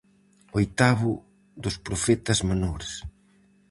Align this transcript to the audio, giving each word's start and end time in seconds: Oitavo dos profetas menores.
Oitavo 0.57 1.11
dos 1.63 1.75
profetas 1.87 2.39
menores. 2.49 2.91